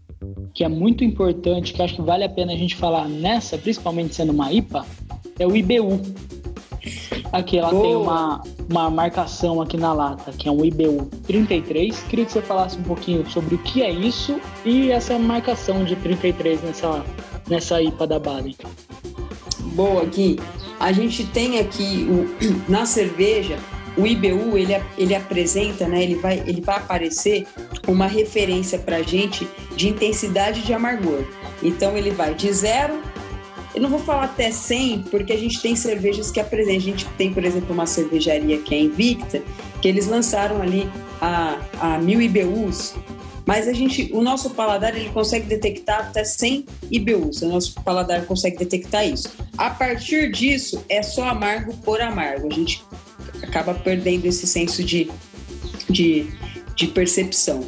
que 0.54 0.64
é 0.64 0.70
muito 0.70 1.04
importante, 1.04 1.74
que 1.74 1.82
acho 1.82 1.96
que 1.96 2.02
vale 2.02 2.24
a 2.24 2.30
pena 2.30 2.54
a 2.54 2.58
gente 2.58 2.76
falar 2.76 3.08
nessa, 3.08 3.58
principalmente 3.58 4.16
sendo 4.16 4.32
uma 4.32 4.52
IPA, 4.52 4.86
é 5.38 5.46
o 5.46 5.56
IBU. 5.56 6.02
Aqui 7.36 7.58
ela 7.58 7.70
Boa. 7.70 7.84
tem 7.84 7.96
uma, 7.98 8.42
uma 8.70 8.90
marcação 8.90 9.62
aqui 9.62 9.76
na 9.76 9.92
lata, 9.92 10.32
que 10.32 10.48
é 10.48 10.52
um 10.52 10.64
IBU 10.64 11.10
33. 11.28 12.04
Queria 12.04 12.26
que 12.26 12.32
você 12.32 12.42
falasse 12.42 12.78
um 12.78 12.84
pouquinho 12.84 13.30
sobre 13.30 13.56
o 13.56 13.58
que 13.58 13.84
é 13.84 13.92
isso 13.92 14.40
e 14.64 14.90
essa 14.90 15.20
marcação 15.20 15.84
de 15.84 15.98
33 15.98 16.64
nessa, 16.64 17.04
nessa 17.50 17.82
IPA 17.82 18.08
da 18.08 18.20
Baden. 18.20 18.56
Boa, 19.74 20.06
Gui. 20.06 20.40
A 20.80 20.94
gente 20.94 21.26
tem 21.26 21.60
aqui 21.60 22.08
o, 22.10 22.26
na 22.72 22.86
cerveja 22.86 23.60
o 23.98 24.08
IBU 24.08 24.58
ele, 24.58 24.82
ele 24.98 25.14
apresenta, 25.14 25.90
né, 25.90 26.04
ele, 26.04 26.16
vai, 26.16 26.42
ele 26.48 26.62
vai 26.62 26.78
aparecer 26.78 27.46
uma 27.86 28.08
referência 28.08 28.80
para 28.80 28.98
a 28.98 29.02
gente 29.02 29.46
de 29.76 29.90
intensidade 29.90 30.62
de 30.62 30.74
amargor. 30.74 31.26
Então 31.62 31.98
ele 31.98 32.12
vai 32.12 32.34
de 32.34 32.52
zero 32.54 33.02
eu 33.76 33.82
não 33.82 33.90
vou 33.90 34.00
falar 34.00 34.24
até 34.24 34.50
100, 34.50 35.04
porque 35.12 35.34
a 35.34 35.38
gente 35.38 35.62
tem 35.62 35.76
cervejas 35.76 36.32
que 36.32 36.40
apresentam. 36.40 36.78
A 36.78 36.80
gente 36.80 37.06
tem, 37.18 37.34
por 37.34 37.44
exemplo, 37.44 37.74
uma 37.74 37.86
cervejaria 37.86 38.58
que 38.60 38.74
é 38.74 38.80
Invicta, 38.80 39.44
que 39.82 39.88
eles 39.88 40.08
lançaram 40.08 40.62
ali 40.62 40.90
a, 41.22 41.60
a 41.80 41.98
1000 41.98 42.22
IBUs. 42.22 42.96
Mas 43.46 43.68
a 43.68 43.74
gente, 43.74 44.10
o 44.14 44.22
nosso 44.22 44.52
paladar 44.52 44.96
ele 44.96 45.10
consegue 45.10 45.46
detectar 45.46 46.00
até 46.00 46.24
100 46.24 46.66
IBUs. 46.90 47.42
O 47.42 47.50
nosso 47.50 47.76
paladar 47.84 48.26
consegue 48.26 48.58
detectar 48.58 49.06
isso. 49.06 49.30
A 49.58 49.70
partir 49.70 50.32
disso, 50.32 50.84
é 50.88 51.04
só 51.04 51.28
amargo 51.28 51.76
por 51.78 52.02
amargo. 52.02 52.48
A 52.48 52.56
gente 52.56 52.82
acaba 53.44 53.74
perdendo 53.74 54.26
esse 54.26 54.48
senso 54.48 54.84
de, 54.86 55.12
de, 55.90 56.28
de 56.76 56.88
percepção. 56.88 57.66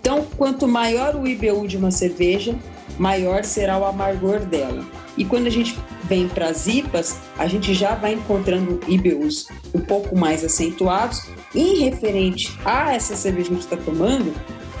Então, 0.00 0.26
quanto 0.36 0.66
maior 0.66 1.14
o 1.16 1.26
IBU 1.26 1.68
de 1.68 1.76
uma 1.76 1.90
cerveja, 1.90 2.58
maior 2.98 3.44
será 3.44 3.78
o 3.78 3.84
amargor 3.84 4.40
dela. 4.40 4.84
E 5.16 5.24
quando 5.24 5.46
a 5.46 5.50
gente 5.50 5.78
vem 6.04 6.28
para 6.28 6.48
as 6.48 6.66
IPAs, 6.66 7.18
a 7.38 7.46
gente 7.46 7.72
já 7.74 7.94
vai 7.94 8.12
encontrando 8.14 8.80
IBUs 8.86 9.48
um 9.74 9.80
pouco 9.80 10.16
mais 10.16 10.44
acentuados. 10.44 11.22
Em 11.54 11.80
referente 11.80 12.56
a 12.64 12.94
essa 12.94 13.16
cerveja 13.16 13.48
que 13.48 13.54
a 13.54 13.56
gente 13.56 13.64
está 13.64 13.76
tomando, 13.76 14.34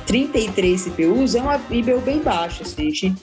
33 0.06 0.86
IBUs 0.88 1.34
é 1.34 1.40
uma 1.40 1.60
IBU 1.70 2.00
bem 2.00 2.20
baixa, 2.20 2.62
assim, 2.62 2.82
a 2.82 2.90
gente 2.90 3.14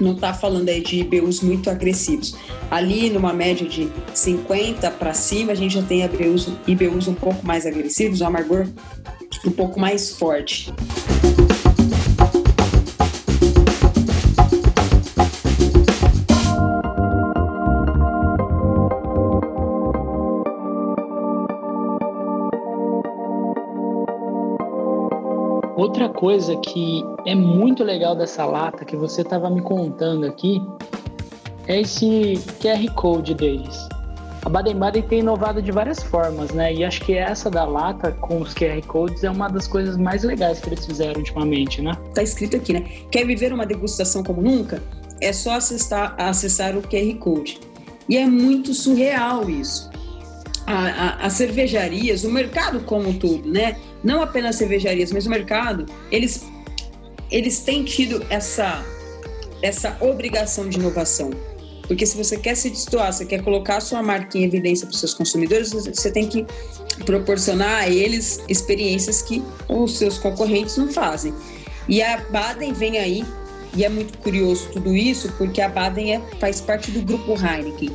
não 0.00 0.12
está 0.12 0.34
falando 0.34 0.68
aí 0.68 0.80
de 0.80 1.00
IBUs 1.00 1.40
muito 1.40 1.70
agressivos. 1.70 2.36
Ali, 2.70 3.10
numa 3.10 3.32
média 3.32 3.66
de 3.66 3.88
50 4.12 4.90
para 4.92 5.14
cima, 5.14 5.52
a 5.52 5.54
gente 5.54 5.74
já 5.74 5.82
tem 5.82 6.04
IBUs, 6.04 6.48
IBUs 6.66 7.08
um 7.08 7.14
pouco 7.14 7.46
mais 7.46 7.66
agressivos, 7.66 8.20
um 8.20 8.26
amargor 8.26 8.66
um 9.46 9.50
pouco 9.50 9.78
mais 9.78 10.10
forte. 10.10 10.72
Outra 25.84 26.08
coisa 26.08 26.56
que 26.56 27.04
é 27.26 27.34
muito 27.34 27.84
legal 27.84 28.16
dessa 28.16 28.46
lata 28.46 28.86
que 28.86 28.96
você 28.96 29.20
estava 29.20 29.50
me 29.50 29.60
contando 29.60 30.24
aqui 30.24 30.58
é 31.68 31.82
esse 31.82 32.40
QR 32.58 32.90
Code 32.94 33.34
deles. 33.34 33.86
A 34.46 34.48
Baden-Baden 34.48 35.02
tem 35.02 35.18
inovado 35.18 35.60
de 35.60 35.70
várias 35.70 36.02
formas, 36.02 36.52
né? 36.52 36.72
E 36.72 36.82
acho 36.82 37.02
que 37.02 37.12
essa 37.12 37.50
da 37.50 37.66
lata 37.66 38.12
com 38.12 38.40
os 38.40 38.54
QR 38.54 38.80
Codes 38.86 39.24
é 39.24 39.30
uma 39.30 39.46
das 39.46 39.68
coisas 39.68 39.98
mais 39.98 40.24
legais 40.24 40.58
que 40.58 40.70
eles 40.70 40.86
fizeram 40.86 41.18
ultimamente, 41.18 41.82
né? 41.82 41.92
Tá 42.14 42.22
escrito 42.22 42.56
aqui, 42.56 42.72
né? 42.72 42.80
Quer 43.10 43.26
viver 43.26 43.52
uma 43.52 43.66
degustação 43.66 44.22
como 44.22 44.40
nunca? 44.40 44.82
É 45.20 45.34
só 45.34 45.52
acessar, 45.52 46.14
acessar 46.18 46.78
o 46.78 46.80
QR 46.80 47.14
Code. 47.18 47.60
E 48.08 48.16
é 48.16 48.24
muito 48.24 48.72
surreal 48.72 49.50
isso 49.50 49.92
as 50.66 51.34
cervejarias, 51.34 52.24
o 52.24 52.30
mercado 52.30 52.80
como 52.80 53.10
um 53.10 53.18
todo, 53.18 53.48
né? 53.48 53.76
Não 54.04 54.22
apenas 54.22 54.56
cervejarias, 54.56 55.10
mas 55.10 55.26
o 55.26 55.30
mercado, 55.30 55.86
eles, 56.12 56.44
eles 57.30 57.60
têm 57.60 57.82
tido 57.82 58.24
essa, 58.28 58.84
essa 59.62 59.96
obrigação 60.00 60.68
de 60.68 60.78
inovação. 60.78 61.30
Porque 61.86 62.04
se 62.04 62.16
você 62.16 62.36
quer 62.36 62.54
se 62.54 62.70
destoar, 62.70 63.12
você 63.12 63.24
quer 63.24 63.42
colocar 63.42 63.80
sua 63.80 64.02
marca 64.02 64.38
em 64.38 64.44
evidência 64.44 64.86
para 64.86 64.94
os 64.94 65.00
seus 65.00 65.14
consumidores, 65.14 65.72
você 65.72 66.10
tem 66.10 66.28
que 66.28 66.46
proporcionar 67.04 67.82
a 67.82 67.88
eles 67.88 68.42
experiências 68.48 69.22
que 69.22 69.42
os 69.68 69.98
seus 69.98 70.18
concorrentes 70.18 70.76
não 70.76 70.92
fazem. 70.92 71.34
E 71.88 72.02
a 72.02 72.18
Baden 72.30 72.72
vem 72.72 72.98
aí, 72.98 73.24
e 73.74 73.84
é 73.84 73.88
muito 73.88 74.16
curioso 74.18 74.68
tudo 74.72 74.94
isso, 74.94 75.32
porque 75.36 75.60
a 75.60 75.68
Baden 75.68 76.14
é, 76.14 76.22
faz 76.38 76.60
parte 76.60 76.90
do 76.90 77.02
grupo 77.02 77.32
Heineken. 77.32 77.90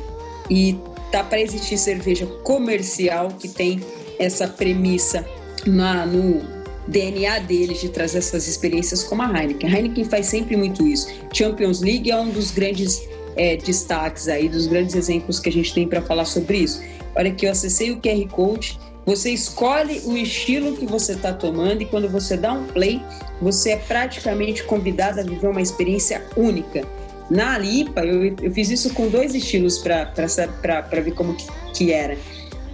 E 0.48 0.78
tá 1.10 1.24
para 1.24 1.40
existir 1.40 1.78
cerveja 1.78 2.26
comercial 2.44 3.28
que 3.28 3.48
tem 3.48 3.80
essa 4.18 4.46
premissa 4.46 5.26
na, 5.66 6.06
no 6.06 6.42
DNA 6.86 7.40
deles 7.40 7.80
de 7.80 7.88
trazer 7.88 8.18
essas 8.18 8.48
experiências 8.48 9.04
como 9.04 9.22
a 9.22 9.26
Heineken. 9.26 9.68
A 9.68 9.76
Heineken 9.76 10.04
faz 10.04 10.26
sempre 10.26 10.56
muito 10.56 10.86
isso. 10.86 11.08
Champions 11.32 11.80
League 11.80 12.10
é 12.10 12.16
um 12.16 12.30
dos 12.30 12.50
grandes 12.50 13.08
é, 13.36 13.56
destaques 13.56 14.28
aí, 14.28 14.48
dos 14.48 14.66
grandes 14.66 14.94
exemplos 14.94 15.38
que 15.38 15.48
a 15.48 15.52
gente 15.52 15.72
tem 15.72 15.86
para 15.86 16.02
falar 16.02 16.24
sobre 16.24 16.58
isso. 16.58 16.82
Olha 17.14 17.30
que 17.30 17.46
eu 17.46 17.50
acessei 17.50 17.90
o 17.90 18.00
QR 18.00 18.26
Code, 18.28 18.78
você 19.04 19.30
escolhe 19.30 20.00
o 20.04 20.16
estilo 20.16 20.76
que 20.76 20.86
você 20.86 21.12
está 21.12 21.32
tomando 21.32 21.82
e 21.82 21.86
quando 21.86 22.08
você 22.08 22.36
dá 22.36 22.52
um 22.52 22.66
play, 22.66 23.02
você 23.40 23.70
é 23.70 23.76
praticamente 23.76 24.62
convidado 24.64 25.20
a 25.20 25.22
viver 25.22 25.48
uma 25.48 25.62
experiência 25.62 26.24
única. 26.36 26.84
Na 27.30 27.56
Lipa, 27.56 28.00
eu, 28.04 28.34
eu 28.42 28.52
fiz 28.52 28.70
isso 28.70 28.92
com 28.92 29.08
dois 29.08 29.34
estilos 29.34 29.78
para 29.78 31.00
ver 31.00 31.12
como 31.12 31.34
que, 31.34 31.46
que 31.72 31.92
era. 31.92 32.18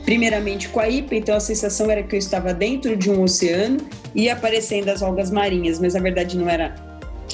Primeiramente 0.06 0.68
com 0.68 0.78
a 0.78 0.88
IPA, 0.88 1.16
então 1.16 1.36
a 1.36 1.40
sensação 1.40 1.90
era 1.90 2.00
que 2.00 2.14
eu 2.14 2.18
estava 2.18 2.54
dentro 2.54 2.96
de 2.96 3.10
um 3.10 3.22
oceano 3.22 3.78
e 4.14 4.30
aparecendo 4.30 4.88
as 4.88 5.02
algas 5.02 5.32
marinhas, 5.32 5.80
mas 5.80 5.94
na 5.94 6.00
verdade 6.00 6.38
não 6.38 6.48
era 6.48 6.74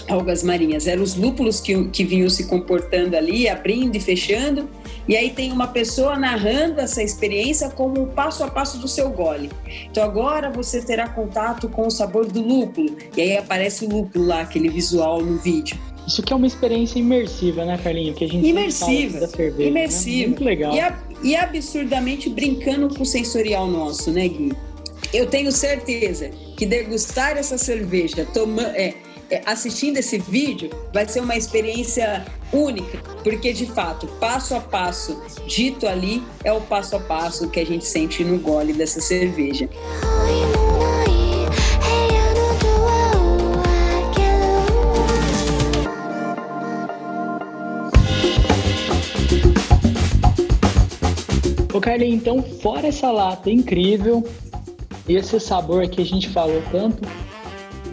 algas 0.09 0.43
marinhas, 0.43 0.87
eram 0.87 1.03
os 1.03 1.15
lúpulos 1.15 1.61
que, 1.61 1.85
que 1.89 2.03
vinham 2.03 2.31
se 2.31 2.47
comportando 2.47 3.15
ali, 3.15 3.47
abrindo 3.47 3.95
e 3.95 4.01
fechando, 4.01 4.71
e 5.07 5.15
aí 5.15 5.29
tem 5.31 5.53
uma 5.53 5.67
pessoa 5.67 6.19
narrando 6.19 6.81
essa 6.81 7.03
experiência 7.03 7.69
como 7.69 8.05
o 8.05 8.07
passo 8.07 8.43
a 8.43 8.49
passo 8.49 8.79
do 8.79 8.89
seu 8.89 9.11
gole. 9.11 9.51
Então 9.91 10.03
agora 10.03 10.51
você 10.51 10.81
terá 10.81 11.11
contato 11.11 11.69
com 11.69 11.87
o 11.87 11.91
sabor 11.91 12.25
do 12.25 12.41
lúpulo, 12.41 12.97
e 13.15 13.21
aí 13.21 13.37
aparece 13.37 13.85
o 13.85 13.89
lúpulo 13.91 14.27
lá, 14.27 14.41
aquele 14.41 14.71
visual 14.71 15.21
no 15.21 15.37
vídeo. 15.37 15.79
Isso 16.07 16.23
que 16.23 16.33
é 16.33 16.37
uma 16.37 16.47
experiência 16.47 16.99
imersiva, 16.99 17.65
né, 17.65 17.79
Carlinho? 17.79 18.15
Que 18.15 18.25
a 18.25 18.29
gente 18.29 18.47
imersiva, 18.47 19.21
da 19.21 19.29
cerveja, 19.29 19.59
né? 19.59 19.67
imersiva. 19.67 20.21
Né? 20.23 20.27
Muito 20.27 20.45
legal. 20.45 20.75
E, 20.75 20.81
a, 20.81 20.99
e 21.23 21.37
absurdamente 21.37 22.29
brincando 22.29 22.95
com 22.95 23.03
o 23.03 23.07
sensorial 23.07 23.67
nosso, 23.67 24.11
né, 24.11 24.29
Gui? 24.29 24.53
Eu 25.13 25.27
tenho 25.27 25.53
certeza 25.53 26.31
que 26.57 26.65
degustar 26.65 27.37
essa 27.37 27.59
cerveja, 27.59 28.27
é, 28.75 28.95
é, 29.31 29.43
assistindo 29.47 29.99
esse 29.99 30.19
vídeo, 30.19 30.71
vai 30.93 31.07
ser 31.09 31.21
uma 31.21 31.37
experiência 31.37 32.25
única, 32.53 32.99
porque 33.23 33.53
de 33.53 33.67
fato, 33.67 34.07
passo 34.21 34.55
a 34.55 34.61
passo 34.61 35.21
dito 35.47 35.87
ali 35.87 36.23
é 36.45 36.53
o 36.53 36.61
passo 36.61 36.97
a 36.97 37.01
passo 37.01 37.49
que 37.49 37.61
a 37.61 37.67
gente 37.67 37.85
sente 37.85 38.23
no 38.23 38.39
gole 38.39 38.73
dessa 38.73 39.01
cerveja. 39.01 39.69
Carlinhos, 51.83 52.15
então, 52.15 52.43
fora 52.43 52.87
essa 52.87 53.11
lata 53.11 53.51
incrível 53.51 54.25
esse 55.09 55.39
sabor 55.41 55.89
que 55.89 56.01
a 56.01 56.05
gente 56.05 56.29
falou 56.29 56.63
tanto, 56.71 57.03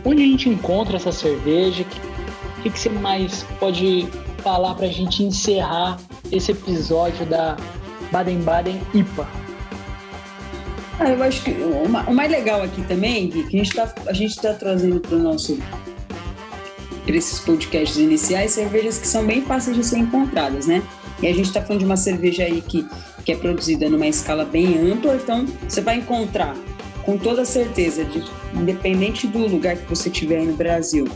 onde 0.06 0.22
a 0.22 0.26
gente 0.26 0.50
encontra 0.50 0.98
essa 0.98 1.12
cerveja? 1.12 1.84
O 1.84 2.62
que, 2.62 2.70
que, 2.70 2.80
você 2.80 2.90
mais 2.90 3.44
pode 3.60 4.08
falar 4.44 4.76
para 4.76 4.86
a 4.86 4.92
gente 4.92 5.24
encerrar 5.24 5.98
esse 6.32 6.52
episódio 6.52 7.26
da 7.26 7.58
Baden-Baden 8.12 8.80
IPA? 8.94 9.28
Ah, 11.00 11.10
eu 11.10 11.24
acho 11.24 11.44
que 11.44 11.52
o, 11.52 12.14
mais 12.14 12.30
legal 12.30 12.62
aqui 12.62 12.82
também, 12.84 13.30
Gui, 13.30 13.44
que 13.44 13.60
a 13.60 14.14
gente 14.14 14.32
está 14.32 14.52
tá 14.52 14.54
trazendo 14.54 15.00
para 15.00 15.16
o 15.16 15.20
nosso 15.20 15.58
para 17.06 17.16
esses 17.16 17.40
podcasts 17.40 17.98
iniciais 17.98 18.52
cervejas 18.52 19.00
que 19.00 19.08
são 19.08 19.26
bem 19.26 19.42
fáceis 19.42 19.76
de 19.76 19.84
ser 19.84 19.98
encontradas, 19.98 20.68
né? 20.68 20.84
E 21.22 21.28
a 21.28 21.34
gente 21.34 21.46
está 21.46 21.62
falando 21.62 21.80
de 21.80 21.86
uma 21.86 21.98
cerveja 21.98 22.44
aí 22.44 22.62
que, 22.62 22.86
que 23.26 23.32
é 23.32 23.36
produzida 23.36 23.90
numa 23.90 24.08
escala 24.08 24.46
bem 24.46 24.78
ampla, 24.92 25.16
então 25.16 25.46
você 25.68 25.82
vai 25.82 25.98
encontrar 25.98 26.56
com 27.04 27.18
toda 27.18 27.44
certeza, 27.46 28.04
de, 28.06 28.24
independente 28.54 29.26
do 29.28 29.40
lugar 29.40 29.76
que 29.76 29.90
você 29.90 30.10
estiver 30.10 30.44
no 30.44 30.54
Brasil, 30.54 31.08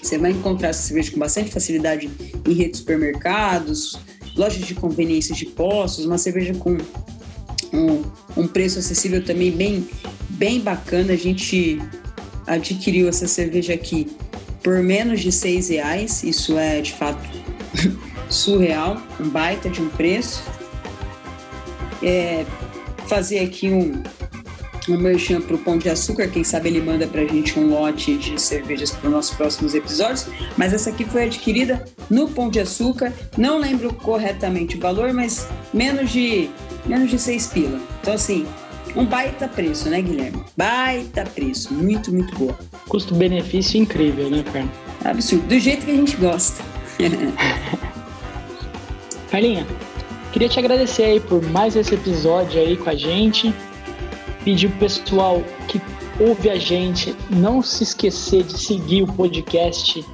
você 0.00 0.18
vai 0.18 0.30
encontrar 0.30 0.68
essa 0.68 0.82
cerveja 0.82 1.10
com 1.10 1.18
bastante 1.18 1.50
facilidade 1.50 2.08
em 2.46 2.52
redes 2.52 2.72
de 2.72 2.78
supermercados, 2.78 3.98
lojas 4.36 4.64
de 4.64 4.74
conveniência 4.74 5.34
de 5.34 5.46
postos, 5.46 6.04
uma 6.04 6.18
cerveja 6.18 6.54
com 6.54 6.76
um, 7.72 8.02
um 8.36 8.46
preço 8.46 8.78
acessível 8.78 9.24
também 9.24 9.50
bem, 9.50 9.88
bem 10.30 10.60
bacana. 10.60 11.12
A 11.12 11.16
gente 11.16 11.80
adquiriu 12.46 13.08
essa 13.08 13.26
cerveja 13.26 13.74
aqui 13.74 14.06
por 14.62 14.82
menos 14.82 15.20
de 15.20 15.32
seis 15.32 15.68
reais. 15.70 16.22
Isso 16.22 16.56
é 16.58 16.80
de 16.80 16.92
fato 16.92 17.28
surreal, 18.30 19.02
um 19.18 19.28
baita 19.28 19.68
de 19.68 19.80
um 19.80 19.88
preço. 19.88 20.42
É, 22.02 22.44
fazer 23.06 23.40
aqui 23.40 23.70
um, 23.70 24.02
um 24.88 24.98
merchan 24.98 25.40
para 25.40 25.56
o 25.56 25.58
Pão 25.58 25.78
de 25.78 25.88
Açúcar, 25.88 26.28
quem 26.28 26.44
sabe 26.44 26.68
ele 26.68 26.80
manda 26.80 27.06
para 27.06 27.22
a 27.22 27.26
gente 27.26 27.58
um 27.58 27.70
lote 27.70 28.16
de 28.16 28.40
cervejas 28.40 28.90
para 28.90 29.08
os 29.08 29.12
nossos 29.12 29.36
próximos 29.36 29.74
episódios. 29.74 30.26
Mas 30.56 30.72
essa 30.72 30.90
aqui 30.90 31.04
foi 31.04 31.24
adquirida 31.24 31.84
no 32.08 32.28
Pão 32.28 32.48
de 32.48 32.60
Açúcar, 32.60 33.12
não 33.36 33.58
lembro 33.58 33.92
corretamente 33.94 34.76
o 34.76 34.80
valor, 34.80 35.12
mas 35.12 35.48
menos 35.72 36.10
de, 36.10 36.48
menos 36.84 37.10
de 37.10 37.18
seis 37.18 37.46
pila. 37.46 37.80
Então, 38.00 38.14
assim, 38.14 38.46
um 38.94 39.04
baita 39.04 39.48
preço, 39.48 39.88
né, 39.90 40.00
Guilherme? 40.00 40.42
Baita 40.56 41.24
preço, 41.24 41.74
muito, 41.74 42.12
muito 42.12 42.34
boa. 42.36 42.58
Custo-benefício 42.88 43.80
incrível, 43.80 44.30
né, 44.30 44.44
Fernando? 44.50 44.72
Absurdo, 45.04 45.46
do 45.46 45.58
jeito 45.58 45.84
que 45.84 45.92
a 45.92 45.94
gente 45.94 46.16
gosta. 46.16 46.64
Carlinha, 49.30 49.66
queria 50.36 50.50
te 50.50 50.58
agradecer 50.58 51.04
aí 51.04 51.18
por 51.18 51.42
mais 51.48 51.74
esse 51.76 51.94
episódio 51.94 52.60
aí 52.60 52.76
com 52.76 52.90
a 52.90 52.94
gente 52.94 53.54
pedir 54.44 54.68
pro 54.68 54.80
pessoal 54.80 55.42
que 55.66 55.80
ouve 56.20 56.50
a 56.50 56.56
gente 56.56 57.16
não 57.30 57.62
se 57.62 57.84
esquecer 57.84 58.42
de 58.42 58.58
seguir 58.58 59.02
o 59.02 59.06
podcast 59.06 60.04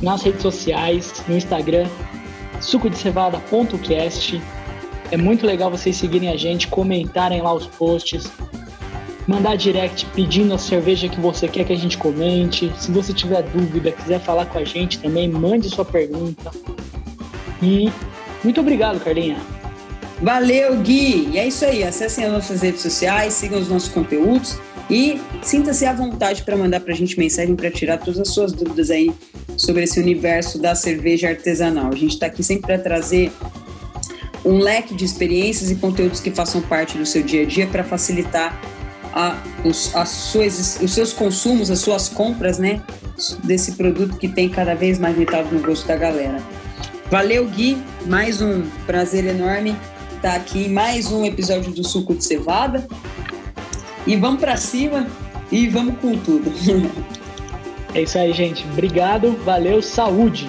nas 0.00 0.22
redes 0.22 0.40
sociais, 0.40 1.22
no 1.28 1.36
Instagram, 1.36 1.86
sucodecevada.cast. 2.62 4.40
É 5.10 5.18
muito 5.18 5.44
legal 5.44 5.70
vocês 5.70 5.96
seguirem 5.96 6.30
a 6.30 6.36
gente, 6.38 6.66
comentarem 6.68 7.42
lá 7.42 7.52
os 7.52 7.66
posts, 7.66 8.32
mandar 9.28 9.56
direct 9.56 10.06
pedindo 10.14 10.54
a 10.54 10.58
cerveja 10.58 11.10
que 11.10 11.20
você 11.20 11.46
quer 11.46 11.64
que 11.64 11.74
a 11.74 11.78
gente 11.78 11.98
comente. 11.98 12.72
Se 12.78 12.90
você 12.90 13.12
tiver 13.12 13.42
dúvida, 13.42 13.92
quiser 13.92 14.18
falar 14.18 14.46
com 14.46 14.58
a 14.58 14.64
gente 14.64 14.98
também, 14.98 15.28
mande 15.28 15.68
sua 15.68 15.84
pergunta. 15.84 16.50
E 17.62 17.92
muito 18.42 18.60
obrigado, 18.60 19.00
Carlinha. 19.00 19.38
Valeu, 20.20 20.76
Gui! 20.78 21.30
E 21.32 21.38
é 21.38 21.48
isso 21.48 21.64
aí. 21.64 21.82
Acessem 21.82 22.24
as 22.24 22.32
nossas 22.32 22.62
redes 22.62 22.80
sociais, 22.80 23.34
sigam 23.34 23.58
os 23.58 23.68
nossos 23.68 23.88
conteúdos 23.88 24.56
e 24.88 25.20
sinta-se 25.42 25.84
à 25.84 25.92
vontade 25.92 26.42
para 26.42 26.56
mandar 26.56 26.80
para 26.80 26.92
a 26.92 26.96
gente 26.96 27.18
mensagem 27.18 27.56
para 27.56 27.70
tirar 27.70 27.98
todas 27.98 28.20
as 28.20 28.28
suas 28.28 28.52
dúvidas 28.52 28.90
aí 28.90 29.12
sobre 29.56 29.84
esse 29.84 29.98
universo 29.98 30.60
da 30.60 30.74
cerveja 30.74 31.28
artesanal. 31.28 31.88
A 31.92 31.96
gente 31.96 32.12
está 32.12 32.26
aqui 32.26 32.42
sempre 32.42 32.66
para 32.66 32.78
trazer 32.78 33.32
um 34.44 34.58
leque 34.58 34.94
de 34.94 35.04
experiências 35.04 35.70
e 35.70 35.76
conteúdos 35.76 36.20
que 36.20 36.30
façam 36.30 36.60
parte 36.62 36.98
do 36.98 37.06
seu 37.06 37.22
dia 37.22 37.42
a 37.42 37.46
dia 37.46 37.66
para 37.66 37.84
facilitar 37.84 38.60
a, 39.12 39.36
os, 39.64 39.94
as 39.94 40.08
suas, 40.08 40.80
os 40.80 40.92
seus 40.92 41.12
consumos, 41.12 41.70
as 41.70 41.78
suas 41.78 42.08
compras, 42.08 42.58
né? 42.58 42.82
Desse 43.44 43.72
produto 43.72 44.16
que 44.16 44.28
tem 44.28 44.48
cada 44.48 44.74
vez 44.74 44.98
mais 44.98 45.18
entrado 45.18 45.52
no 45.52 45.60
gosto 45.60 45.86
da 45.86 45.96
galera. 45.96 46.40
Valeu, 47.12 47.46
Gui. 47.46 47.76
Mais 48.06 48.40
um 48.40 48.62
prazer 48.86 49.26
enorme 49.26 49.76
tá 50.22 50.34
aqui 50.34 50.66
mais 50.66 51.12
um 51.12 51.26
episódio 51.26 51.70
do 51.70 51.86
Suco 51.86 52.14
de 52.14 52.24
Cevada. 52.24 52.88
E 54.06 54.16
vamos 54.16 54.40
para 54.40 54.56
cima 54.56 55.06
e 55.50 55.68
vamos 55.68 55.98
com 55.98 56.16
tudo. 56.16 56.50
é 57.94 58.00
isso 58.00 58.16
aí, 58.16 58.32
gente. 58.32 58.64
Obrigado, 58.72 59.36
valeu, 59.44 59.82
saúde! 59.82 60.48